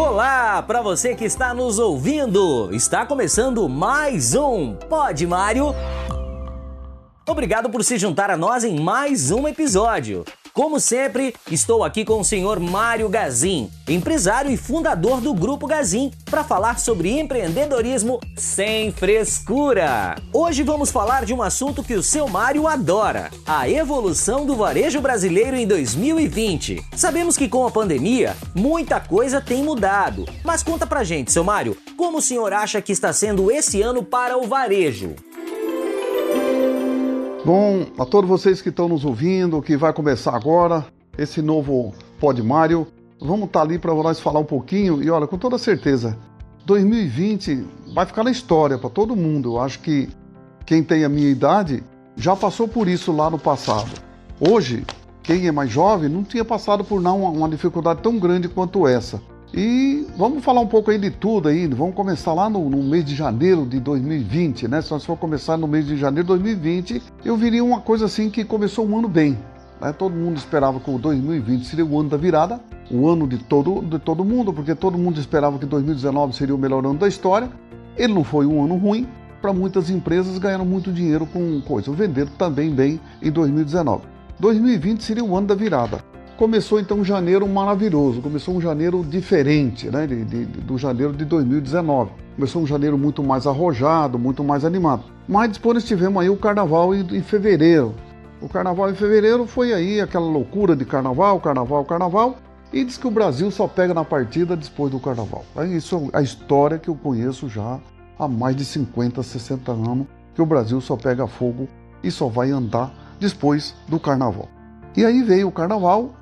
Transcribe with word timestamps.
Olá, 0.00 0.62
para 0.62 0.80
você 0.80 1.14
que 1.14 1.26
está 1.26 1.52
nos 1.52 1.78
ouvindo. 1.78 2.74
Está 2.74 3.04
começando 3.04 3.68
mais 3.68 4.34
um 4.34 4.74
Pod 4.74 5.26
Mário. 5.26 5.74
Obrigado 7.28 7.68
por 7.68 7.84
se 7.84 7.98
juntar 7.98 8.30
a 8.30 8.36
nós 8.36 8.64
em 8.64 8.80
mais 8.80 9.30
um 9.30 9.46
episódio. 9.46 10.24
Como 10.52 10.80
sempre, 10.80 11.34
estou 11.50 11.84
aqui 11.84 12.04
com 12.04 12.20
o 12.20 12.24
senhor 12.24 12.58
Mário 12.58 13.08
Gazin, 13.08 13.70
empresário 13.88 14.50
e 14.50 14.56
fundador 14.56 15.20
do 15.20 15.32
Grupo 15.32 15.66
Gazin, 15.66 16.10
para 16.24 16.42
falar 16.42 16.80
sobre 16.80 17.20
empreendedorismo 17.20 18.18
sem 18.36 18.90
frescura. 18.90 20.16
Hoje 20.32 20.64
vamos 20.64 20.90
falar 20.90 21.24
de 21.24 21.32
um 21.32 21.40
assunto 21.40 21.84
que 21.84 21.94
o 21.94 22.02
seu 22.02 22.26
Mário 22.26 22.66
adora: 22.66 23.30
a 23.46 23.68
evolução 23.68 24.44
do 24.44 24.56
varejo 24.56 25.00
brasileiro 25.00 25.56
em 25.56 25.66
2020. 25.66 26.84
Sabemos 26.96 27.36
que 27.36 27.48
com 27.48 27.64
a 27.64 27.70
pandemia, 27.70 28.36
muita 28.54 28.98
coisa 28.98 29.40
tem 29.40 29.62
mudado. 29.62 30.26
Mas 30.44 30.64
conta 30.64 30.84
pra 30.84 31.04
gente, 31.04 31.30
seu 31.30 31.44
Mário, 31.44 31.76
como 31.96 32.18
o 32.18 32.22
senhor 32.22 32.52
acha 32.52 32.82
que 32.82 32.92
está 32.92 33.12
sendo 33.12 33.52
esse 33.52 33.80
ano 33.82 34.02
para 34.02 34.36
o 34.36 34.48
varejo? 34.48 35.14
Bom, 37.52 37.84
a 37.98 38.06
todos 38.06 38.30
vocês 38.30 38.62
que 38.62 38.68
estão 38.68 38.88
nos 38.88 39.04
ouvindo, 39.04 39.60
que 39.60 39.76
vai 39.76 39.92
começar 39.92 40.36
agora 40.36 40.86
esse 41.18 41.42
novo 41.42 41.92
Pod 42.20 42.40
Mário, 42.40 42.86
vamos 43.20 43.46
estar 43.46 43.58
tá 43.58 43.66
ali 43.66 43.76
para 43.76 43.92
nós 43.92 44.20
falar 44.20 44.38
um 44.38 44.44
pouquinho 44.44 45.02
e 45.02 45.10
olha, 45.10 45.26
com 45.26 45.36
toda 45.36 45.58
certeza, 45.58 46.16
2020 46.64 47.66
vai 47.92 48.06
ficar 48.06 48.22
na 48.22 48.30
história 48.30 48.78
para 48.78 48.88
todo 48.88 49.16
mundo. 49.16 49.54
Eu 49.54 49.60
acho 49.60 49.80
que 49.80 50.08
quem 50.64 50.84
tem 50.84 51.02
a 51.02 51.08
minha 51.08 51.28
idade 51.28 51.82
já 52.14 52.36
passou 52.36 52.68
por 52.68 52.86
isso 52.86 53.10
lá 53.10 53.28
no 53.28 53.36
passado. 53.36 53.90
Hoje, 54.38 54.86
quem 55.20 55.48
é 55.48 55.50
mais 55.50 55.72
jovem 55.72 56.08
não 56.08 56.22
tinha 56.22 56.44
passado 56.44 56.84
por 56.84 57.00
não 57.00 57.24
uma 57.24 57.48
dificuldade 57.48 58.00
tão 58.00 58.16
grande 58.16 58.48
quanto 58.48 58.86
essa. 58.86 59.20
E 59.52 60.06
vamos 60.16 60.44
falar 60.44 60.60
um 60.60 60.66
pouco 60.66 60.90
aí 60.90 60.98
de 60.98 61.10
tudo 61.10 61.48
aí. 61.48 61.66
Vamos 61.66 61.94
começar 61.94 62.32
lá 62.32 62.48
no, 62.48 62.70
no, 62.70 62.82
mês 62.82 63.04
de 63.04 63.16
janeiro 63.16 63.66
de 63.66 63.80
2020, 63.80 64.68
né? 64.68 64.80
Se 64.80 64.90
nós 64.92 65.04
for 65.04 65.16
começar 65.16 65.56
no 65.56 65.66
mês 65.66 65.86
de 65.86 65.96
janeiro 65.96 66.24
de 66.24 66.28
2020, 66.28 67.02
eu 67.24 67.36
viria 67.36 67.64
uma 67.64 67.80
coisa 67.80 68.04
assim 68.04 68.30
que 68.30 68.44
começou 68.44 68.86
um 68.86 68.98
ano 68.98 69.08
bem. 69.08 69.36
Né? 69.80 69.92
Todo 69.92 70.14
mundo 70.14 70.36
esperava 70.36 70.78
que 70.78 70.88
o 70.88 70.98
2020 70.98 71.64
seria 71.64 71.84
o 71.84 71.98
ano 71.98 72.08
da 72.08 72.16
virada, 72.16 72.60
o 72.90 73.08
ano 73.08 73.26
de 73.26 73.38
todo, 73.38 73.82
de 73.82 73.98
todo 73.98 74.24
mundo, 74.24 74.52
porque 74.52 74.74
todo 74.74 74.96
mundo 74.96 75.18
esperava 75.18 75.58
que 75.58 75.66
2019 75.66 76.32
seria 76.32 76.54
o 76.54 76.58
melhor 76.58 76.84
ano 76.84 76.98
da 76.98 77.08
história. 77.08 77.50
Ele 77.96 78.14
não 78.14 78.22
foi 78.22 78.46
um 78.46 78.64
ano 78.64 78.76
ruim. 78.76 79.08
Para 79.42 79.52
muitas 79.54 79.88
empresas 79.90 80.36
ganharam 80.38 80.66
muito 80.66 80.92
dinheiro 80.92 81.26
com 81.26 81.60
coisa. 81.62 81.90
Venderam 81.90 82.30
também 82.38 82.70
bem 82.70 83.00
em 83.20 83.32
2019. 83.32 84.02
2020 84.38 85.02
seria 85.02 85.24
o 85.24 85.36
ano 85.36 85.48
da 85.48 85.54
virada 85.54 86.09
começou 86.40 86.80
então 86.80 87.00
um 87.00 87.04
janeiro 87.04 87.46
maravilhoso, 87.46 88.22
começou 88.22 88.56
um 88.56 88.62
janeiro 88.62 89.04
diferente 89.04 89.90
né, 89.90 90.06
de, 90.06 90.24
de, 90.24 90.46
do 90.46 90.78
janeiro 90.78 91.12
de 91.12 91.26
2019. 91.26 92.12
Começou 92.34 92.62
um 92.62 92.66
janeiro 92.66 92.96
muito 92.96 93.22
mais 93.22 93.46
arrojado, 93.46 94.18
muito 94.18 94.42
mais 94.42 94.64
animado. 94.64 95.04
Mas 95.28 95.52
depois 95.52 95.84
tivemos 95.84 96.22
aí 96.22 96.30
o 96.30 96.38
carnaval 96.38 96.94
em, 96.94 97.02
em 97.14 97.22
fevereiro. 97.22 97.94
O 98.40 98.48
carnaval 98.48 98.90
em 98.90 98.94
fevereiro 98.94 99.46
foi 99.46 99.74
aí 99.74 100.00
aquela 100.00 100.24
loucura 100.24 100.74
de 100.74 100.86
carnaval, 100.86 101.38
carnaval, 101.40 101.84
carnaval. 101.84 102.36
E 102.72 102.84
diz 102.84 102.96
que 102.96 103.06
o 103.06 103.10
Brasil 103.10 103.50
só 103.50 103.68
pega 103.68 103.92
na 103.92 104.02
partida 104.02 104.56
depois 104.56 104.90
do 104.90 104.98
carnaval. 104.98 105.44
Isso 105.68 106.08
é 106.10 106.20
a 106.20 106.22
história 106.22 106.78
que 106.78 106.88
eu 106.88 106.94
conheço 106.94 107.50
já 107.50 107.78
há 108.18 108.26
mais 108.26 108.56
de 108.56 108.64
50, 108.64 109.22
60 109.22 109.72
anos, 109.72 110.06
que 110.34 110.40
o 110.40 110.46
Brasil 110.46 110.80
só 110.80 110.96
pega 110.96 111.26
fogo 111.26 111.68
e 112.02 112.10
só 112.10 112.28
vai 112.28 112.50
andar 112.50 112.90
depois 113.20 113.74
do 113.86 114.00
carnaval. 114.00 114.48
E 114.96 115.04
aí 115.04 115.22
veio 115.22 115.46
o 115.46 115.52
carnaval 115.52 116.14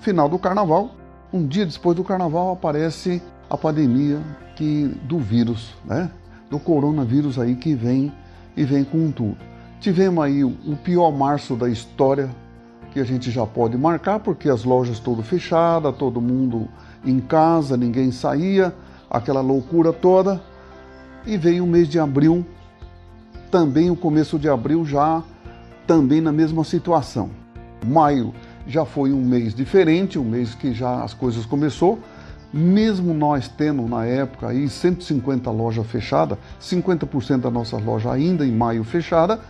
Final 0.00 0.28
do 0.28 0.38
carnaval, 0.38 0.90
um 1.32 1.46
dia 1.46 1.66
depois 1.66 1.96
do 1.96 2.04
carnaval 2.04 2.52
aparece 2.52 3.20
a 3.48 3.56
pandemia 3.56 4.20
que 4.54 4.86
do 5.04 5.18
vírus, 5.18 5.74
né? 5.84 6.10
Do 6.50 6.58
coronavírus 6.58 7.38
aí 7.38 7.56
que 7.56 7.74
vem 7.74 8.12
e 8.56 8.64
vem 8.64 8.84
com 8.84 9.10
tudo. 9.10 9.36
Tivemos 9.80 10.24
aí 10.24 10.42
o 10.42 10.76
pior 10.82 11.10
março 11.10 11.54
da 11.54 11.68
história 11.68 12.30
que 12.92 13.00
a 13.00 13.04
gente 13.04 13.30
já 13.30 13.44
pode 13.44 13.76
marcar, 13.76 14.20
porque 14.20 14.48
as 14.48 14.64
lojas 14.64 14.98
todas 14.98 15.26
fechadas, 15.26 15.94
todo 15.96 16.20
mundo 16.20 16.66
em 17.04 17.20
casa, 17.20 17.76
ninguém 17.76 18.10
saía, 18.10 18.74
aquela 19.10 19.40
loucura 19.40 19.92
toda. 19.92 20.40
E 21.26 21.36
veio 21.36 21.64
o 21.64 21.66
mês 21.66 21.88
de 21.88 21.98
abril, 21.98 22.46
também 23.50 23.90
o 23.90 23.96
começo 23.96 24.38
de 24.38 24.48
abril 24.48 24.84
já 24.84 25.22
também 25.86 26.20
na 26.20 26.32
mesma 26.32 26.64
situação. 26.64 27.30
Maio 27.84 28.32
já 28.66 28.84
foi 28.84 29.12
um 29.12 29.20
mês 29.20 29.54
diferente, 29.54 30.18
um 30.18 30.24
mês 30.24 30.54
que 30.54 30.72
já 30.72 31.02
as 31.02 31.14
coisas 31.14 31.46
começou. 31.46 31.98
Mesmo 32.52 33.12
nós 33.12 33.48
tendo 33.48 33.82
na 33.82 34.04
época 34.06 34.48
aí 34.48 34.68
150 34.68 35.50
lojas 35.50 35.86
fechadas, 35.86 36.38
50% 36.60 37.40
da 37.40 37.50
nossa 37.50 37.76
loja 37.76 38.10
ainda 38.10 38.46
em 38.46 38.52
maio 38.52 38.82
fechada, 38.84 39.40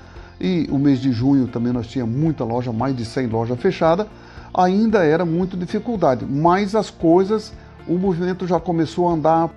e 0.40 0.66
o 0.70 0.78
mês 0.78 1.00
de 1.00 1.12
junho 1.12 1.46
também 1.46 1.72
nós 1.72 1.86
tínhamos 1.86 2.14
muita 2.16 2.44
loja, 2.44 2.72
mais 2.72 2.96
de 2.96 3.04
100 3.04 3.26
lojas 3.28 3.58
fechadas, 3.58 4.06
ainda 4.52 5.04
era 5.04 5.24
muito 5.24 5.56
dificuldade, 5.56 6.26
mas 6.28 6.74
as 6.74 6.90
coisas, 6.90 7.52
o 7.86 7.94
movimento 7.94 8.46
já 8.46 8.58
começou 8.58 9.08
a 9.08 9.12
andar. 9.12 9.50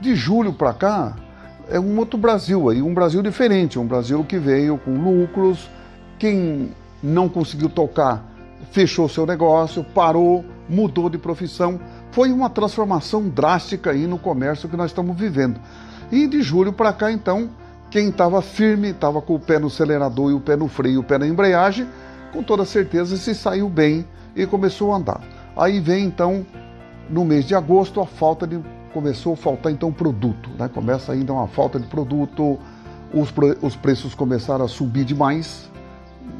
De 0.00 0.16
julho 0.16 0.52
para 0.52 0.72
cá, 0.72 1.16
é 1.70 1.78
um 1.78 1.96
outro 1.96 2.18
Brasil 2.18 2.68
aí, 2.68 2.82
um 2.82 2.92
Brasil 2.92 3.22
diferente, 3.22 3.78
um 3.78 3.86
Brasil 3.86 4.24
que 4.24 4.36
veio 4.36 4.76
com 4.76 4.90
lucros, 4.94 5.70
quem 6.18 6.70
não 7.00 7.28
conseguiu 7.28 7.68
tocar 7.68 8.31
fechou 8.70 9.08
seu 9.08 9.26
negócio, 9.26 9.84
parou, 9.84 10.44
mudou 10.68 11.10
de 11.10 11.18
profissão. 11.18 11.80
Foi 12.10 12.30
uma 12.30 12.48
transformação 12.48 13.28
drástica 13.28 13.90
aí 13.90 14.06
no 14.06 14.18
comércio 14.18 14.68
que 14.68 14.76
nós 14.76 14.90
estamos 14.90 15.16
vivendo. 15.16 15.60
E 16.10 16.26
de 16.26 16.42
julho 16.42 16.72
para 16.72 16.92
cá, 16.92 17.10
então, 17.10 17.50
quem 17.90 18.08
estava 18.08 18.40
firme, 18.42 18.90
estava 18.90 19.20
com 19.20 19.34
o 19.34 19.40
pé 19.40 19.58
no 19.58 19.66
acelerador 19.66 20.30
e 20.30 20.34
o 20.34 20.40
pé 20.40 20.56
no 20.56 20.68
freio, 20.68 21.00
o 21.00 21.04
pé 21.04 21.18
na 21.18 21.26
embreagem, 21.26 21.86
com 22.32 22.42
toda 22.42 22.64
certeza 22.64 23.16
se 23.16 23.34
saiu 23.34 23.68
bem 23.68 24.06
e 24.34 24.46
começou 24.46 24.92
a 24.92 24.96
andar. 24.96 25.20
Aí 25.56 25.80
vem 25.80 26.04
então, 26.04 26.46
no 27.10 27.24
mês 27.24 27.44
de 27.44 27.54
agosto, 27.54 28.00
a 28.00 28.06
falta 28.06 28.46
de. 28.46 28.58
começou 28.92 29.34
a 29.34 29.36
faltar 29.36 29.70
então 29.72 29.92
produto, 29.92 30.50
né? 30.58 30.68
Começa 30.72 31.12
ainda 31.12 31.32
uma 31.32 31.46
falta 31.46 31.78
de 31.78 31.86
produto, 31.86 32.58
os, 33.12 33.32
os 33.60 33.76
preços 33.76 34.14
começaram 34.14 34.64
a 34.64 34.68
subir 34.68 35.04
demais, 35.04 35.70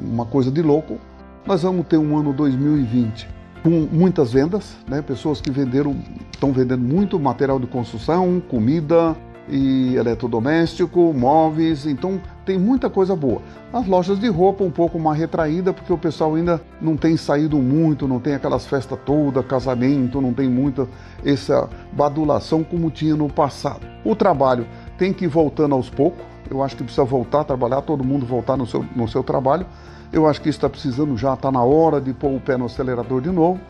uma 0.01 0.25
coisa 0.25 0.51
de 0.51 0.63
louco. 0.63 0.99
Nós 1.45 1.63
vamos 1.63 1.87
ter 1.89 1.97
um 1.97 2.17
ano 2.17 2.33
2020 2.33 3.29
com 3.65 3.89
muitas 3.91 4.33
vendas, 4.33 4.77
né? 4.89 5.03
Pessoas 5.03 5.41
que 5.41 5.51
venderam, 5.51 5.97
estão 6.33 6.53
vendendo 6.53 6.83
muito 6.83 7.19
material 7.19 7.59
de 7.59 7.67
construção, 7.67 8.41
comida 8.49 9.17
e 9.49 9.97
eletrodoméstico, 9.97 11.13
móveis, 11.13 11.85
então 11.85 12.21
tem 12.47 12.57
muita 12.61 12.89
coisa 12.89 13.17
boa. 13.17 13.43
As 13.73 13.89
lojas 13.89 14.21
de 14.21 14.29
roupa 14.29 14.63
um 14.63 14.71
pouco 14.71 15.01
mais 15.01 15.19
retraída, 15.19 15.73
porque 15.73 15.93
o 15.93 15.99
pessoal 15.99 16.37
ainda 16.37 16.61
não 16.81 16.97
tem 16.97 17.17
saído 17.17 17.59
muito, 17.59 18.07
não 18.07 18.21
tem 18.21 18.35
aquelas 18.35 18.65
festas 18.65 18.99
todas, 19.05 19.45
casamento, 19.45 20.21
não 20.21 20.33
tem 20.33 20.49
muita 20.49 20.87
essa 21.25 21.69
badulação 21.93 22.63
como 22.63 22.89
tinha 22.89 23.17
no 23.17 23.29
passado. 23.29 23.85
O 24.05 24.15
trabalho 24.15 24.65
tem 24.97 25.13
que 25.13 25.25
ir 25.25 25.29
voltando 25.29 25.75
aos 25.75 25.91
poucos, 25.91 26.25
eu 26.49 26.63
acho 26.63 26.77
que 26.77 26.85
precisa 26.85 27.05
voltar 27.05 27.41
a 27.41 27.45
trabalhar, 27.45 27.83
todo 27.83 28.05
mundo 28.05 28.25
voltar 28.25 28.57
no 28.57 28.67
seu, 28.67 28.85
no 28.95 29.09
seu 29.09 29.25
trabalho, 29.25 29.67
eu 30.13 30.27
acho 30.27 30.41
que 30.41 30.49
está 30.49 30.69
precisando 30.69 31.17
já, 31.17 31.35
está 31.35 31.51
na 31.51 31.63
hora 31.63 32.01
de 32.01 32.13
pôr 32.13 32.37
o 32.37 32.41
pé 32.41 32.57
no 32.57 32.67
acelerador 32.67 33.21
de 33.21 33.31
novo. 33.31 33.61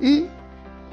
E 0.00 0.28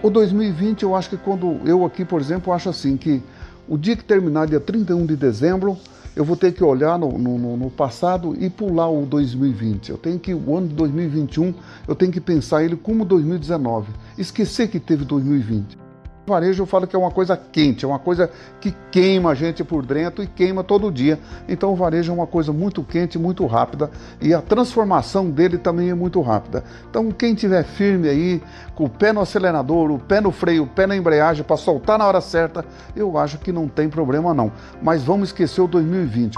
o 0.02 0.10
2020, 0.10 0.84
eu 0.84 0.96
acho 0.96 1.10
que 1.10 1.18
quando 1.18 1.60
eu 1.66 1.86
aqui, 1.86 2.04
por 2.04 2.20
exemplo, 2.20 2.52
acho 2.52 2.70
assim 2.70 2.98
que 2.98 3.22
o 3.68 3.78
dia 3.78 3.96
que 3.96 4.04
terminar, 4.04 4.48
dia 4.48 4.60
31 4.60 5.06
de 5.06 5.16
dezembro, 5.16 5.78
eu 6.16 6.26
vou 6.26 6.36
ter 6.36 6.52
que 6.52 6.64
olhar 6.64 6.98
no, 6.98 7.16
no, 7.18 7.58
no, 7.58 7.70
passado 7.70 8.36
e 8.40 8.50
pular 8.50 8.90
o 8.90 9.06
2020. 9.06 9.92
Eu 9.92 9.98
tenho 9.98 10.18
que, 10.18 10.34
o 10.34 10.58
ano 10.58 10.68
de 10.70 10.74
2021, 10.74 11.54
eu 11.88 11.96
tenho 11.96 12.12
que 12.12 12.20
pensar 12.20 12.64
ele 12.64 12.76
como 12.76 13.06
2019. 13.06 13.92
Esquecer 14.18 14.68
que 14.68 14.80
teve 14.80 15.06
2020. 15.06 15.87
Varejo 16.28 16.64
eu 16.64 16.68
falo 16.68 16.86
que 16.86 16.94
é 16.94 17.00
uma 17.00 17.10
coisa 17.10 17.38
quente, 17.38 17.86
é 17.86 17.88
uma 17.88 18.00
coisa 18.00 18.30
que 18.60 18.76
queima 18.92 19.32
a 19.32 19.34
gente 19.34 19.64
por 19.64 19.86
dentro 19.86 20.22
e 20.22 20.28
queima 20.28 20.62
todo 20.62 20.92
dia. 20.92 21.18
Então 21.48 21.72
o 21.72 21.76
varejo 21.76 22.12
é 22.12 22.14
uma 22.16 22.28
coisa 22.28 22.52
muito 22.52 22.84
quente, 22.84 23.18
muito 23.18 23.46
rápida 23.46 23.90
e 24.22 24.34
a 24.34 24.42
transformação 24.42 25.30
dele 25.30 25.58
também 25.58 25.90
é 25.90 25.94
muito 25.94 26.20
rápida. 26.20 26.66
Então 26.90 27.10
quem 27.14 27.34
tiver 27.34 27.64
firme 27.64 28.10
aí, 28.10 28.44
com 28.76 28.84
o 28.84 28.90
pé 28.90 29.14
no 29.14 29.22
acelerador, 29.22 29.90
o 29.90 30.00
pé 30.00 30.20
no 30.20 30.34
freio, 30.34 30.64
o 30.64 30.68
pé 30.68 30.86
na 30.86 30.98
embreagem 30.98 31.46
para 31.46 31.56
soltar 31.56 31.98
na 31.98 32.06
hora 32.06 32.20
certa, 32.20 32.66
eu 32.94 33.18
acho 33.18 33.38
que 33.38 33.54
não 33.54 33.70
tem 33.70 33.88
problema 33.88 34.34
não. 34.34 34.52
Mas 34.82 35.04
vamos 35.04 35.30
esquecer 35.30 35.62
o 35.62 35.68
2020. 35.68 36.36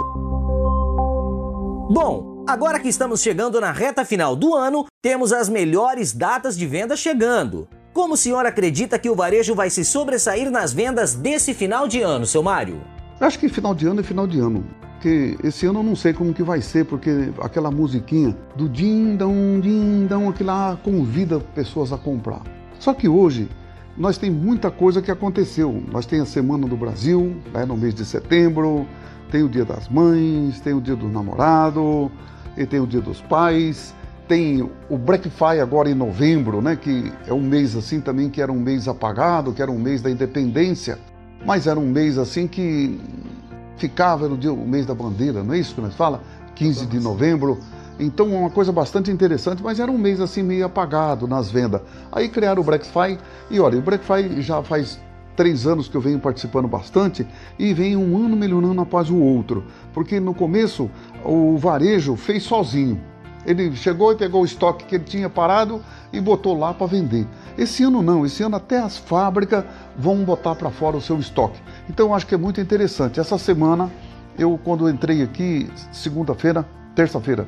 Bom, 1.92 2.46
agora 2.48 2.80
que 2.80 2.90
estamos 2.90 3.22
chegando 3.22 3.60
na 3.60 3.72
reta 3.72 4.06
final 4.06 4.36
do 4.36 4.54
ano, 4.54 4.86
temos 5.02 5.34
as 5.34 5.50
melhores 5.50 6.14
datas 6.14 6.56
de 6.56 6.68
venda 6.68 6.96
chegando. 6.96 7.68
Como 8.00 8.14
o 8.14 8.18
senhor 8.18 8.46
acredita 8.46 8.98
que 8.98 9.10
o 9.10 9.14
varejo 9.14 9.54
vai 9.54 9.70
se 9.70 9.84
sobressair 9.84 10.50
nas 10.50 10.72
vendas 10.72 11.14
desse 11.14 11.54
final 11.54 11.86
de 11.86 12.02
ano, 12.02 12.26
seu 12.26 12.42
Mário? 12.42 12.80
Acho 13.20 13.38
que 13.38 13.50
final 13.50 13.76
de 13.76 13.86
ano 13.86 14.00
é 14.00 14.04
final 14.04 14.26
de 14.26 14.40
ano. 14.40 14.64
Porque 14.94 15.38
esse 15.44 15.66
ano 15.66 15.80
eu 15.80 15.84
não 15.84 15.98
sei 15.98 16.14
como 16.14 16.34
que 16.34 16.42
vai 16.42 16.62
ser, 16.62 16.86
porque 16.86 17.12
aquela 17.42 17.70
musiquinha 17.70 18.34
do 18.56 18.70
dindão, 18.70 19.60
dindão, 19.60 20.30
aquilo 20.30 20.48
lá 20.48 20.80
convida 20.82 21.42
pessoas 21.54 21.92
a 21.92 21.98
comprar. 21.98 22.42
Só 22.80 22.94
que 22.94 23.10
hoje 23.10 23.50
nós 23.98 24.18
tem 24.18 24.32
muita 24.32 24.72
coisa 24.72 25.02
que 25.02 25.12
aconteceu. 25.12 25.84
Nós 25.92 26.06
tem 26.06 26.22
a 26.22 26.26
Semana 26.26 26.66
do 26.68 26.78
Brasil, 26.78 27.36
né, 27.54 27.66
no 27.66 27.76
mês 27.76 27.94
de 27.94 28.06
setembro, 28.06 28.88
tem 29.30 29.44
o 29.44 29.50
Dia 29.50 29.66
das 29.66 29.90
Mães, 29.90 30.62
tem 30.62 30.74
o 30.74 30.80
Dia 30.80 30.96
do 30.96 31.10
Namorado, 31.10 32.10
e 32.56 32.66
tem 32.66 32.80
o 32.80 32.88
Dia 32.88 33.02
dos 33.02 33.20
Pais, 33.20 33.94
tem 34.30 34.62
o 34.88 34.96
Black 34.96 35.28
Friday 35.28 35.60
agora 35.60 35.90
em 35.90 35.96
novembro, 35.96 36.62
né, 36.62 36.76
que 36.76 37.12
é 37.28 37.34
um 37.34 37.42
mês 37.42 37.76
assim 37.76 38.00
também 38.00 38.30
que 38.30 38.40
era 38.40 38.52
um 38.52 38.60
mês 38.60 38.88
apagado, 38.88 39.52
que 39.52 39.62
era 39.62 39.72
um 39.72 39.80
mês 39.80 40.04
da 40.04 40.12
independência, 40.12 41.00
mas 41.44 41.66
era 41.66 41.80
um 41.80 41.88
mês 41.90 42.16
assim 42.16 42.48
que 42.48 43.02
ficava 43.76 44.30
no 44.30 44.38
dia, 44.38 44.54
o 44.54 44.68
mês 44.68 44.86
da 44.86 44.94
bandeira, 44.94 45.44
não 45.44 45.56
é 45.56 45.58
isso 45.58 45.74
que 45.74 45.82
nós 45.82 45.96
fala? 45.96 46.22
15 46.54 46.86
de 46.86 47.00
novembro. 47.00 47.58
Então, 48.00 48.28
uma 48.28 48.52
coisa 48.52 48.72
bastante 48.72 49.10
interessante, 49.10 49.64
mas 49.64 49.80
era 49.80 49.92
um 49.92 49.98
mês 49.98 50.22
assim 50.22 50.44
meio 50.44 50.66
apagado 50.66 51.28
nas 51.28 51.50
vendas. 51.50 51.82
Aí 52.12 52.30
criaram 52.30 52.62
o 52.62 52.66
Black 52.66 52.86
Friday 52.86 53.18
e 53.50 53.60
olha, 53.60 53.80
o 53.80 53.82
Black 53.82 54.06
Friday 54.06 54.42
já 54.42 54.62
faz 54.62 55.00
três 55.36 55.66
anos 55.66 55.88
que 55.88 55.98
eu 55.98 56.02
venho 56.02 56.20
participando 56.20 56.68
bastante 56.68 57.26
e 57.58 57.74
vem 57.74 57.98
um 57.98 58.16
ano 58.24 58.38
melhorando 58.38 58.80
após 58.80 59.10
o 59.10 59.18
outro. 59.18 59.64
Porque 59.92 60.20
no 60.20 60.36
começo 60.36 60.90
o 61.26 61.58
varejo 61.58 62.16
fez 62.16 62.44
sozinho. 62.44 63.02
Ele 63.46 63.76
chegou 63.76 64.12
e 64.12 64.16
pegou 64.16 64.42
o 64.42 64.46
estoque 64.46 64.86
que 64.86 64.96
ele 64.96 65.04
tinha 65.04 65.30
parado 65.30 65.82
e 66.12 66.20
botou 66.20 66.58
lá 66.58 66.74
para 66.74 66.88
vender. 66.88 67.26
Esse 67.58 67.84
ano 67.84 68.02
não, 68.02 68.26
esse 68.26 68.44
ano 68.44 68.56
até 68.56 68.80
as 68.80 68.98
fábricas 68.98 69.64
vão 69.98 70.24
botar 70.24 70.56
para 70.56 70.70
fora 70.70 70.98
o 70.98 71.02
seu 71.02 71.20
estoque. 71.20 71.60
Então 71.90 72.14
acho 72.14 72.26
que 72.26 72.36
é 72.36 72.38
muito 72.38 72.60
interessante. 72.62 73.20
Essa 73.20 73.38
semana, 73.38 73.90
eu 74.38 74.60
quando 74.64 74.90
entrei 74.90 75.22
aqui, 75.22 75.70
segunda-feira, 75.92 76.66
terça-feira, 76.96 77.48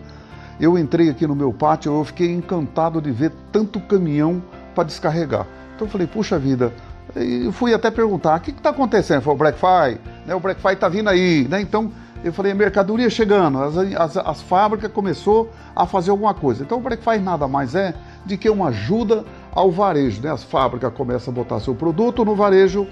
eu 0.59 0.77
entrei 0.77 1.09
aqui 1.09 1.25
no 1.25 1.35
meu 1.35 1.51
pátio, 1.51 1.91
eu 1.91 2.03
fiquei 2.03 2.31
encantado 2.31 3.01
de 3.01 3.11
ver 3.11 3.31
tanto 3.51 3.79
caminhão 3.79 4.41
para 4.75 4.83
descarregar. 4.83 5.45
Então 5.75 5.87
eu 5.87 5.91
falei, 5.91 6.07
puxa 6.07 6.37
vida, 6.37 6.71
eu 7.15 7.51
fui 7.51 7.73
até 7.73 7.89
perguntar, 7.89 8.37
o 8.37 8.41
que 8.41 8.51
está 8.51 8.69
acontecendo? 8.69 9.21
Foi 9.21 9.33
o 9.33 9.37
Black 9.37 9.57
Friday, 9.57 9.99
né? 10.25 10.35
o 10.35 10.39
Black 10.39 10.61
Friday 10.61 10.75
está 10.75 10.87
vindo 10.87 11.09
aí, 11.09 11.47
né? 11.49 11.59
Então 11.59 11.91
eu 12.23 12.31
falei, 12.31 12.53
mercadoria 12.53 13.09
chegando, 13.09 13.59
as, 13.59 13.77
as, 13.77 14.17
as 14.17 14.41
fábricas 14.41 14.91
começou 14.91 15.49
a 15.75 15.85
fazer 15.85 16.11
alguma 16.11 16.33
coisa. 16.33 16.63
Então 16.63 16.77
o 16.77 16.81
Black 16.81 17.03
Friday 17.03 17.21
nada 17.21 17.47
mais 17.47 17.73
é 17.73 17.93
de 18.25 18.37
que 18.37 18.49
uma 18.49 18.67
ajuda 18.67 19.25
ao 19.51 19.71
varejo, 19.71 20.21
né? 20.21 20.31
As 20.31 20.43
fábricas 20.43 20.93
começam 20.93 21.31
a 21.31 21.35
botar 21.35 21.59
seu 21.59 21.73
produto 21.73 22.23
no 22.23 22.35
varejo, 22.35 22.87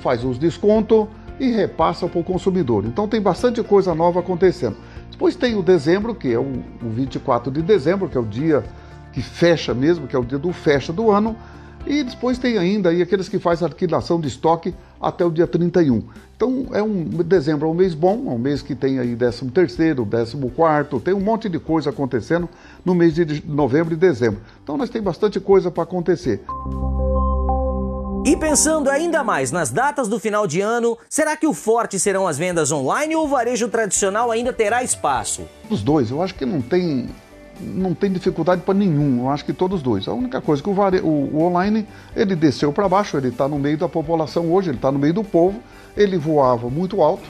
faz 0.00 0.24
os 0.24 0.38
descontos 0.38 1.08
e 1.40 1.50
repassa 1.50 2.06
para 2.06 2.20
o 2.20 2.24
consumidor. 2.24 2.84
Então 2.84 3.08
tem 3.08 3.20
bastante 3.20 3.62
coisa 3.62 3.94
nova 3.94 4.20
acontecendo. 4.20 4.76
Depois 5.10 5.34
tem 5.34 5.56
o 5.56 5.62
dezembro, 5.62 6.14
que 6.14 6.32
é 6.32 6.38
o, 6.38 6.62
o 6.82 6.88
24 6.90 7.50
de 7.50 7.62
dezembro, 7.62 8.08
que 8.08 8.16
é 8.16 8.20
o 8.20 8.24
dia 8.24 8.62
que 9.12 9.20
fecha 9.20 9.74
mesmo, 9.74 10.06
que 10.06 10.14
é 10.14 10.18
o 10.18 10.24
dia 10.24 10.38
do 10.38 10.52
fecha 10.52 10.92
do 10.92 11.10
ano. 11.10 11.36
E 11.86 12.02
depois 12.02 12.38
tem 12.38 12.58
ainda 12.58 12.90
aí 12.90 13.00
aqueles 13.00 13.28
que 13.28 13.38
fazem 13.38 13.66
arquilação 13.66 14.20
de 14.20 14.28
estoque 14.28 14.74
até 15.00 15.24
o 15.24 15.30
dia 15.30 15.46
31. 15.46 16.02
Então 16.36 16.66
é 16.72 16.82
um 16.82 17.04
dezembro 17.04 17.66
é 17.66 17.70
um 17.70 17.74
mês 17.74 17.94
bom, 17.94 18.30
é 18.30 18.30
um 18.30 18.38
mês 18.38 18.62
que 18.62 18.74
tem 18.74 18.98
aí 18.98 19.16
13 19.16 19.50
terceiro, 19.50 20.04
14 20.04 20.36
quarto, 20.54 21.00
tem 21.00 21.14
um 21.14 21.20
monte 21.20 21.48
de 21.48 21.58
coisa 21.58 21.90
acontecendo 21.90 22.48
no 22.84 22.94
mês 22.94 23.14
de 23.14 23.42
novembro 23.46 23.94
e 23.94 23.96
dezembro. 23.96 24.40
Então 24.62 24.76
nós 24.76 24.90
tem 24.90 25.02
bastante 25.02 25.40
coisa 25.40 25.70
para 25.70 25.82
acontecer. 25.82 26.42
E 28.24 28.36
pensando 28.36 28.90
ainda 28.90 29.24
mais 29.24 29.50
nas 29.50 29.70
datas 29.70 30.06
do 30.06 30.20
final 30.20 30.46
de 30.46 30.60
ano, 30.60 30.98
será 31.08 31.36
que 31.36 31.46
o 31.46 31.54
forte 31.54 31.98
serão 31.98 32.28
as 32.28 32.36
vendas 32.36 32.70
online 32.70 33.16
ou 33.16 33.24
o 33.24 33.28
varejo 33.28 33.66
tradicional 33.68 34.30
ainda 34.30 34.52
terá 34.52 34.82
espaço? 34.84 35.42
Os 35.70 35.82
dois, 35.82 36.10
eu 36.10 36.22
acho 36.22 36.34
que 36.34 36.44
não 36.44 36.60
tem 36.60 37.08
não 37.60 37.94
tem 37.94 38.12
dificuldade 38.12 38.62
para 38.62 38.74
nenhum, 38.74 39.20
eu 39.20 39.30
acho 39.30 39.44
que 39.44 39.52
todos 39.52 39.82
dois. 39.82 40.08
A 40.08 40.12
única 40.12 40.40
coisa 40.40 40.62
que 40.62 40.68
o, 40.68 40.72
o, 40.72 41.42
online 41.42 41.86
ele 42.14 42.34
desceu 42.34 42.72
para 42.72 42.88
baixo, 42.88 43.16
ele 43.16 43.28
está 43.28 43.48
no 43.48 43.58
meio 43.58 43.78
da 43.78 43.88
população 43.88 44.52
hoje, 44.52 44.70
ele 44.70 44.78
está 44.78 44.90
no 44.90 44.98
meio 44.98 45.14
do 45.14 45.24
povo, 45.24 45.60
ele 45.96 46.16
voava 46.16 46.68
muito 46.68 47.02
alto 47.02 47.28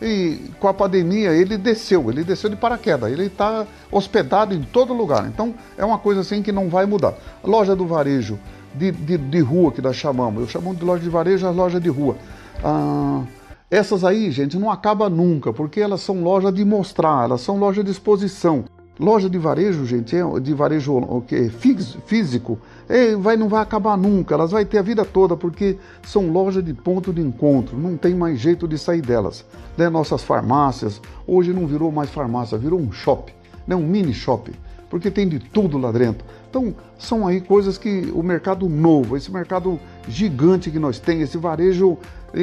e 0.00 0.38
com 0.60 0.68
a 0.68 0.74
pandemia 0.74 1.32
ele 1.32 1.56
desceu, 1.56 2.10
ele 2.10 2.22
desceu 2.22 2.48
de 2.48 2.56
paraquedas, 2.56 3.10
ele 3.10 3.26
está 3.26 3.66
hospedado 3.90 4.54
em 4.54 4.62
todo 4.62 4.92
lugar. 4.92 5.26
Então 5.26 5.54
é 5.76 5.84
uma 5.84 5.98
coisa 5.98 6.20
assim 6.20 6.42
que 6.42 6.52
não 6.52 6.68
vai 6.68 6.86
mudar. 6.86 7.14
Loja 7.42 7.74
do 7.74 7.86
varejo 7.86 8.38
de, 8.74 8.92
de, 8.92 9.18
de, 9.18 9.40
rua 9.40 9.72
que 9.72 9.82
nós 9.82 9.96
chamamos. 9.96 10.40
Eu 10.40 10.48
chamo 10.48 10.74
de 10.74 10.84
loja 10.84 11.02
de 11.02 11.08
varejo 11.10 11.46
as 11.46 11.56
lojas 11.56 11.82
de 11.82 11.88
rua. 11.88 12.16
Ah, 12.62 13.22
essas 13.70 14.02
aí, 14.04 14.30
gente, 14.30 14.56
não 14.58 14.70
acaba 14.70 15.10
nunca, 15.10 15.52
porque 15.52 15.80
elas 15.80 16.00
são 16.00 16.22
lojas 16.22 16.54
de 16.54 16.64
mostrar, 16.64 17.24
elas 17.24 17.42
são 17.42 17.58
lojas 17.58 17.84
de 17.84 17.90
exposição. 17.90 18.64
Loja 18.98 19.30
de 19.30 19.38
varejo, 19.38 19.86
gente, 19.86 20.16
é 20.16 20.40
de 20.40 20.52
varejo 20.54 20.96
o 20.96 21.20
que 21.20 21.48
físico, 21.48 22.58
é, 22.88 23.14
vai, 23.14 23.36
não 23.36 23.48
vai 23.48 23.62
acabar 23.62 23.96
nunca, 23.96 24.34
elas 24.34 24.50
vai 24.50 24.64
ter 24.64 24.78
a 24.78 24.82
vida 24.82 25.04
toda, 25.04 25.36
porque 25.36 25.78
são 26.02 26.32
lojas 26.32 26.64
de 26.64 26.74
ponto 26.74 27.12
de 27.12 27.20
encontro, 27.20 27.78
não 27.78 27.96
tem 27.96 28.14
mais 28.14 28.40
jeito 28.40 28.66
de 28.66 28.76
sair 28.76 29.00
delas. 29.00 29.44
Né? 29.76 29.88
Nossas 29.88 30.24
farmácias, 30.24 31.00
hoje 31.26 31.52
não 31.52 31.66
virou 31.66 31.92
mais 31.92 32.10
farmácia, 32.10 32.58
virou 32.58 32.80
um 32.80 32.90
shopping, 32.90 33.34
né? 33.66 33.76
um 33.76 33.86
mini 33.86 34.12
shopping 34.12 34.54
porque 34.90 35.10
tem 35.10 35.28
de 35.28 35.38
tudo 35.38 35.78
lá 35.78 35.92
dentro. 35.92 36.24
Então, 36.48 36.74
são 36.98 37.26
aí 37.26 37.40
coisas 37.40 37.76
que 37.76 38.10
o 38.14 38.22
mercado 38.22 38.68
novo, 38.68 39.16
esse 39.16 39.30
mercado 39.30 39.78
gigante 40.08 40.70
que 40.70 40.78
nós 40.78 40.98
temos, 40.98 41.24
esse 41.24 41.38
varejo 41.38 41.98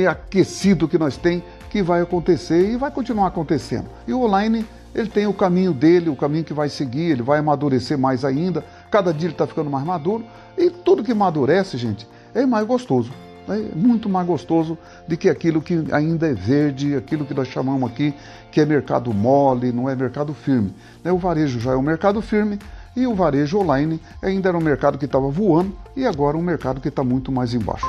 aquecido 0.09 0.87
que 0.87 0.97
nós 0.97 1.17
temos, 1.17 1.43
que 1.69 1.81
vai 1.81 2.01
acontecer 2.01 2.71
e 2.71 2.77
vai 2.77 2.91
continuar 2.91 3.27
acontecendo. 3.27 3.87
E 4.07 4.13
o 4.13 4.21
online, 4.21 4.65
ele 4.95 5.09
tem 5.09 5.27
o 5.27 5.33
caminho 5.33 5.73
dele, 5.73 6.09
o 6.09 6.15
caminho 6.15 6.45
que 6.45 6.53
vai 6.53 6.69
seguir, 6.69 7.11
ele 7.11 7.21
vai 7.21 7.39
amadurecer 7.39 7.97
mais 7.97 8.23
ainda. 8.23 8.63
Cada 8.89 9.13
dia 9.13 9.27
ele 9.27 9.33
está 9.33 9.45
ficando 9.45 9.69
mais 9.69 9.85
maduro. 9.85 10.25
E 10.57 10.69
tudo 10.69 11.03
que 11.03 11.11
amadurece, 11.11 11.77
gente, 11.77 12.07
é 12.33 12.45
mais 12.45 12.65
gostoso. 12.65 13.11
É 13.47 13.75
muito 13.75 14.09
mais 14.09 14.25
gostoso 14.25 14.77
do 15.07 15.15
que 15.17 15.29
aquilo 15.29 15.61
que 15.61 15.83
ainda 15.91 16.27
é 16.27 16.33
verde, 16.33 16.95
aquilo 16.95 17.25
que 17.25 17.33
nós 17.33 17.47
chamamos 17.49 17.91
aqui 17.91 18.13
que 18.51 18.61
é 18.61 18.65
mercado 18.65 19.13
mole, 19.13 19.73
não 19.73 19.89
é 19.89 19.95
mercado 19.95 20.33
firme. 20.33 20.73
Né, 21.03 21.11
o 21.11 21.17
varejo 21.17 21.59
já 21.59 21.73
é 21.73 21.75
um 21.75 21.81
mercado 21.81 22.21
firme 22.21 22.57
e 22.95 23.05
o 23.05 23.13
varejo 23.13 23.59
online 23.59 23.99
ainda 24.21 24.47
era 24.47 24.57
um 24.57 24.61
mercado 24.61 24.97
que 24.97 25.05
estava 25.05 25.29
voando 25.29 25.75
e 25.93 26.05
agora 26.05 26.37
um 26.37 26.41
mercado 26.41 26.79
que 26.79 26.87
está 26.87 27.03
muito 27.03 27.33
mais 27.33 27.53
embaixo. 27.53 27.85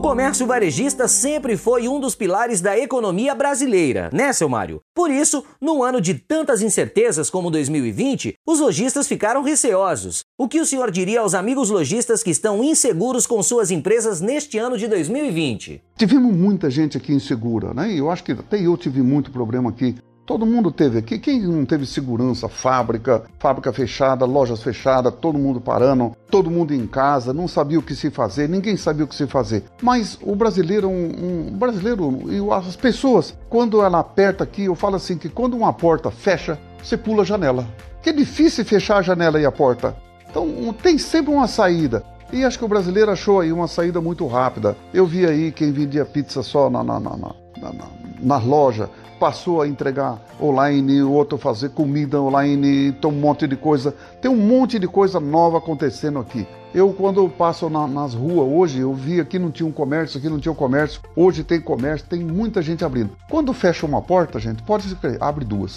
O 0.00 0.02
comércio 0.02 0.46
varejista 0.46 1.06
sempre 1.06 1.58
foi 1.58 1.86
um 1.86 2.00
dos 2.00 2.14
pilares 2.14 2.62
da 2.62 2.74
economia 2.78 3.34
brasileira, 3.34 4.08
né, 4.14 4.32
seu 4.32 4.48
Mário? 4.48 4.80
Por 4.94 5.10
isso, 5.10 5.44
num 5.60 5.82
ano 5.82 6.00
de 6.00 6.14
tantas 6.14 6.62
incertezas 6.62 7.28
como 7.28 7.50
2020, 7.50 8.32
os 8.48 8.60
lojistas 8.60 9.06
ficaram 9.06 9.42
receosos. 9.42 10.24
O 10.38 10.48
que 10.48 10.58
o 10.58 10.64
senhor 10.64 10.90
diria 10.90 11.20
aos 11.20 11.34
amigos 11.34 11.68
lojistas 11.68 12.22
que 12.22 12.30
estão 12.30 12.64
inseguros 12.64 13.26
com 13.26 13.42
suas 13.42 13.70
empresas 13.70 14.22
neste 14.22 14.56
ano 14.56 14.78
de 14.78 14.88
2020? 14.88 15.82
Tivemos 15.98 16.34
muita 16.34 16.70
gente 16.70 16.96
aqui 16.96 17.12
insegura, 17.12 17.74
né? 17.74 17.92
Eu 17.92 18.10
acho 18.10 18.24
que 18.24 18.32
até 18.32 18.58
eu 18.58 18.78
tive 18.78 19.02
muito 19.02 19.30
problema 19.30 19.68
aqui 19.68 19.96
Todo 20.30 20.46
mundo 20.46 20.70
teve 20.70 21.00
aqui. 21.00 21.18
Quem 21.18 21.40
não 21.40 21.66
teve 21.66 21.84
segurança? 21.84 22.48
Fábrica, 22.48 23.24
fábrica 23.40 23.72
fechada, 23.72 24.24
lojas 24.24 24.62
fechadas, 24.62 25.12
todo 25.20 25.36
mundo 25.36 25.60
parando, 25.60 26.14
todo 26.30 26.48
mundo 26.48 26.72
em 26.72 26.86
casa, 26.86 27.32
não 27.32 27.48
sabia 27.48 27.80
o 27.80 27.82
que 27.82 27.96
se 27.96 28.10
fazer, 28.10 28.48
ninguém 28.48 28.76
sabia 28.76 29.04
o 29.04 29.08
que 29.08 29.14
se 29.16 29.26
fazer. 29.26 29.64
Mas 29.82 30.16
o 30.22 30.36
brasileiro, 30.36 30.88
um, 30.88 31.48
um 31.48 31.58
brasileiro 31.58 32.22
e 32.30 32.38
as 32.54 32.76
pessoas, 32.76 33.36
quando 33.48 33.82
ela 33.82 33.98
aperta 33.98 34.44
aqui, 34.44 34.66
eu 34.66 34.76
falo 34.76 34.94
assim 34.94 35.18
que 35.18 35.28
quando 35.28 35.56
uma 35.56 35.72
porta 35.72 36.12
fecha, 36.12 36.56
você 36.80 36.96
pula 36.96 37.22
a 37.22 37.26
janela. 37.26 37.66
Que 38.00 38.10
é 38.10 38.12
difícil 38.12 38.64
fechar 38.64 38.98
a 38.98 39.02
janela 39.02 39.40
e 39.40 39.44
a 39.44 39.50
porta. 39.50 39.96
Então 40.30 40.72
tem 40.80 40.96
sempre 40.96 41.34
uma 41.34 41.48
saída. 41.48 42.04
E 42.32 42.44
acho 42.44 42.56
que 42.56 42.64
o 42.64 42.68
brasileiro 42.68 43.10
achou 43.10 43.40
aí 43.40 43.50
uma 43.50 43.66
saída 43.66 44.00
muito 44.00 44.24
rápida. 44.28 44.76
Eu 44.94 45.06
vi 45.06 45.26
aí 45.26 45.50
quem 45.50 45.72
vendia 45.72 46.04
pizza 46.04 46.40
só 46.40 46.70
na, 46.70 46.84
na, 46.84 47.00
na, 47.00 47.16
na, 47.16 47.34
na, 47.60 47.86
na 48.22 48.38
loja, 48.38 48.88
passou 49.20 49.60
a 49.60 49.68
entregar 49.68 50.18
online, 50.40 51.02
o 51.02 51.12
outro 51.12 51.36
fazer 51.36 51.68
comida 51.70 52.18
online, 52.20 52.88
então 52.88 53.10
um 53.10 53.20
monte 53.20 53.46
de 53.46 53.54
coisa. 53.54 53.94
Tem 54.20 54.30
um 54.30 54.36
monte 54.36 54.78
de 54.78 54.88
coisa 54.88 55.20
nova 55.20 55.58
acontecendo 55.58 56.18
aqui. 56.18 56.46
Eu, 56.72 56.92
quando 56.92 57.28
passo 57.28 57.68
na, 57.68 57.86
nas 57.86 58.14
ruas 58.14 58.48
hoje, 58.50 58.80
eu 58.80 58.94
vi 58.94 59.20
aqui 59.20 59.38
não 59.38 59.50
tinha 59.50 59.68
um 59.68 59.72
comércio, 59.72 60.18
aqui 60.18 60.28
não 60.28 60.40
tinha 60.40 60.52
um 60.52 60.56
comércio. 60.56 61.02
Hoje 61.14 61.44
tem 61.44 61.60
comércio, 61.60 62.06
tem 62.08 62.24
muita 62.24 62.62
gente 62.62 62.84
abrindo. 62.84 63.10
Quando 63.28 63.52
fecha 63.52 63.84
uma 63.84 64.00
porta, 64.00 64.38
gente, 64.38 64.62
pode 64.62 64.84
se 64.84 64.96
abre 65.20 65.44
duas. 65.44 65.76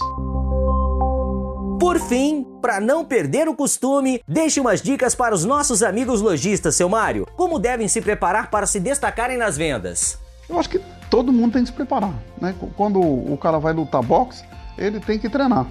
Por 1.79 1.99
fim, 1.99 2.47
para 2.61 2.79
não 2.79 3.03
perder 3.03 3.49
o 3.49 3.55
costume, 3.55 4.21
deixe 4.25 4.61
umas 4.61 4.81
dicas 4.81 5.13
para 5.13 5.35
os 5.35 5.43
nossos 5.43 5.83
amigos 5.83 6.21
lojistas, 6.21 6.75
seu 6.75 6.87
Mário. 6.87 7.27
Como 7.35 7.59
devem 7.59 7.89
se 7.89 8.01
preparar 8.01 8.49
para 8.49 8.65
se 8.65 8.79
destacarem 8.79 9.37
nas 9.37 9.57
vendas? 9.57 10.22
Eu 10.49 10.59
acho 10.59 10.69
que 10.69 10.79
todo 11.09 11.31
mundo 11.31 11.53
tem 11.53 11.63
que 11.63 11.69
se 11.69 11.75
preparar. 11.75 12.13
Né? 12.39 12.53
Quando 12.75 12.99
o 12.99 13.37
cara 13.37 13.59
vai 13.59 13.73
lutar 13.73 14.01
boxe, 14.03 14.43
ele 14.77 14.99
tem 14.99 15.17
que 15.17 15.29
treinar. 15.29 15.65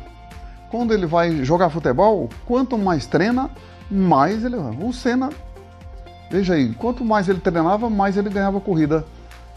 Quando 0.70 0.94
ele 0.94 1.06
vai 1.06 1.44
jogar 1.44 1.68
futebol, 1.68 2.28
quanto 2.46 2.78
mais 2.78 3.06
treina, 3.06 3.50
mais 3.90 4.44
ele. 4.44 4.56
O 4.56 4.92
Senna, 4.92 5.30
veja 6.30 6.54
aí, 6.54 6.72
quanto 6.74 7.04
mais 7.04 7.28
ele 7.28 7.40
treinava, 7.40 7.90
mais 7.90 8.16
ele 8.16 8.30
ganhava 8.30 8.60
corrida. 8.60 9.04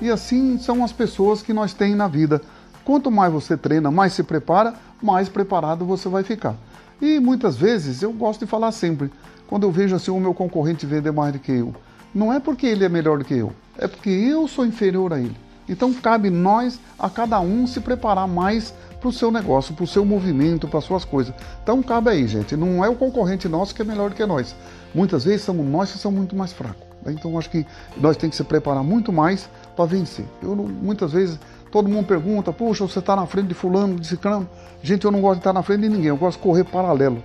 E 0.01 0.09
assim 0.09 0.57
são 0.57 0.83
as 0.83 0.91
pessoas 0.91 1.41
que 1.41 1.53
nós 1.53 1.73
temos 1.73 1.95
na 1.95 2.07
vida. 2.07 2.41
Quanto 2.83 3.09
mais 3.09 3.31
você 3.31 3.55
treina, 3.55 3.89
mais 3.89 4.13
se 4.13 4.23
prepara, 4.23 4.73
mais 5.01 5.29
preparado 5.29 5.85
você 5.85 6.09
vai 6.09 6.23
ficar. 6.23 6.55
E 7.01 7.19
muitas 7.19 7.55
vezes 7.55 8.01
eu 8.01 8.11
gosto 8.11 8.41
de 8.41 8.45
falar 8.45 8.71
sempre, 8.71 9.11
quando 9.47 9.63
eu 9.63 9.71
vejo 9.71 9.95
assim 9.95 10.11
o 10.11 10.19
meu 10.19 10.33
concorrente 10.33 10.85
vender 10.85 11.11
mais 11.11 11.33
do 11.33 11.39
que 11.39 11.51
eu, 11.51 11.73
não 12.13 12.31
é 12.31 12.39
porque 12.39 12.65
ele 12.65 12.85
é 12.85 12.89
melhor 12.89 13.17
do 13.17 13.25
que 13.25 13.33
eu, 13.33 13.51
é 13.77 13.87
porque 13.87 14.09
eu 14.09 14.47
sou 14.47 14.65
inferior 14.65 15.13
a 15.13 15.19
ele. 15.19 15.35
Então 15.67 15.93
cabe 15.93 16.29
nós, 16.29 16.79
a 16.97 17.09
cada 17.09 17.39
um, 17.39 17.65
se 17.65 17.79
preparar 17.79 18.27
mais 18.27 18.73
para 18.99 19.09
o 19.09 19.13
seu 19.13 19.31
negócio, 19.31 19.73
para 19.73 19.83
o 19.83 19.87
seu 19.87 20.05
movimento, 20.05 20.67
para 20.67 20.79
as 20.79 20.85
suas 20.85 21.03
coisas. 21.03 21.33
Então 21.61 21.81
cabe 21.81 22.09
aí, 22.09 22.27
gente. 22.27 22.55
Não 22.55 22.83
é 22.83 22.89
o 22.89 22.95
concorrente 22.95 23.47
nosso 23.47 23.73
que 23.73 23.81
é 23.81 23.85
melhor 23.85 24.09
do 24.09 24.15
que 24.15 24.25
nós. 24.25 24.55
Muitas 24.93 25.23
vezes 25.23 25.41
somos 25.41 25.65
nós 25.65 25.91
que 25.91 25.97
somos 25.97 26.17
muito 26.17 26.35
mais 26.35 26.53
fracos. 26.53 26.85
Né? 27.03 27.13
Então 27.13 27.37
acho 27.37 27.49
que 27.49 27.65
nós 27.97 28.17
temos 28.17 28.35
que 28.35 28.43
se 28.43 28.43
preparar 28.43 28.83
muito 28.83 29.11
mais 29.11 29.49
para 29.75 29.85
vencer. 29.85 30.25
Eu 30.41 30.55
muitas 30.55 31.11
vezes 31.11 31.39
todo 31.71 31.89
mundo 31.89 32.05
pergunta, 32.05 32.53
puxa, 32.53 32.87
você 32.87 32.99
está 32.99 33.15
na 33.15 33.25
frente 33.25 33.47
de 33.47 33.53
fulano, 33.53 33.99
de 33.99 34.07
ciclano. 34.07 34.49
Gente, 34.81 35.05
eu 35.05 35.11
não 35.11 35.21
gosto 35.21 35.35
de 35.35 35.39
estar 35.41 35.53
na 35.53 35.63
frente 35.63 35.81
de 35.81 35.89
ninguém, 35.89 36.07
eu 36.07 36.17
gosto 36.17 36.37
de 36.37 36.43
correr 36.43 36.63
paralelo. 36.63 37.21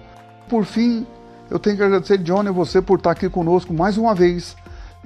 Por 0.48 0.64
fim, 0.64 1.06
eu 1.50 1.58
tenho 1.58 1.76
que 1.76 1.82
agradecer, 1.82 2.18
Johnny, 2.18 2.50
você 2.50 2.82
por 2.82 2.98
estar 2.98 3.12
aqui 3.12 3.28
conosco 3.28 3.72
mais 3.72 3.96
uma 3.96 4.14
vez. 4.14 4.56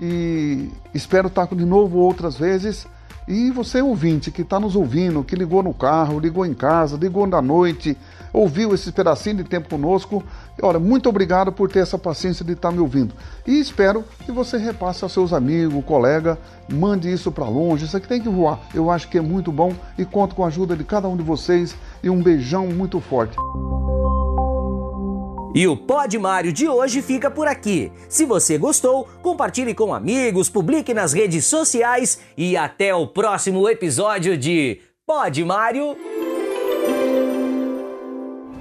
E 0.01 0.71
espero 0.93 1.29
estar 1.29 1.47
de 1.47 1.65
novo 1.65 1.99
outras 1.99 2.37
vezes. 2.37 2.87
E 3.27 3.51
você, 3.51 3.81
ouvinte, 3.81 4.31
que 4.31 4.43
está 4.43 4.61
nos 4.61 4.77
ouvindo, 4.77 5.25
que 5.25 5.35
ligou 5.35 5.63
no 5.63 5.73
carro, 5.73 6.21
ligou 6.21 6.45
em 6.45 6.53
casa, 6.53 6.97
ligou 6.97 7.27
na 7.27 7.41
noite, 7.41 7.97
ouviu 8.35 8.75
esse 8.75 8.93
pedacinho 8.93 9.37
de 9.37 9.45
tempo 9.45 9.67
conosco, 9.67 10.23
olha, 10.61 10.79
muito 10.79 11.09
obrigado 11.09 11.51
por 11.51 11.71
ter 11.71 11.79
essa 11.79 11.97
paciência 11.97 12.45
de 12.45 12.53
estar 12.53 12.69
tá 12.69 12.75
me 12.75 12.81
ouvindo. 12.81 13.15
E 13.47 13.59
espero 13.59 14.05
que 14.27 14.31
você 14.31 14.59
repasse 14.59 15.05
aos 15.05 15.13
seus 15.13 15.33
amigos, 15.33 15.83
colega, 15.87 16.37
mande 16.69 17.11
isso 17.11 17.33
para 17.33 17.49
longe, 17.49 17.87
isso 17.87 17.97
aqui 17.97 18.09
tem 18.09 18.21
que 18.21 18.29
voar. 18.29 18.61
Eu 18.75 18.91
acho 18.91 19.09
que 19.09 19.17
é 19.17 19.23
muito 19.23 19.51
bom 19.51 19.73
e 19.97 20.05
conto 20.05 20.35
com 20.35 20.45
a 20.45 20.49
ajuda 20.49 20.77
de 20.77 20.85
cada 20.85 21.09
um 21.09 21.17
de 21.17 21.23
vocês 21.23 21.75
e 22.03 22.11
um 22.11 22.23
beijão 22.23 22.67
muito 22.67 23.01
forte. 23.01 23.37
E 25.55 25.69
o 25.69 25.77
Pod 25.77 26.19
Mário 26.19 26.53
de 26.53 26.69
hoje 26.69 27.01
fica 27.01 27.31
por 27.31 27.47
aqui. 27.47 27.93
Se 28.09 28.27
você 28.27 28.59
gostou, 28.59 29.09
compartilhe 29.23 29.73
com 29.73 29.95
amigos, 29.95 30.51
publique 30.51 30.93
nas 30.93 31.13
redes 31.13 31.47
sociais 31.47 32.19
e 32.37 32.57
até 32.57 32.93
o 32.93 33.07
próximo 33.07 33.69
episódio 33.69 34.37
de 34.37 34.81
Pod 35.07 35.45
Mário. 35.45 35.97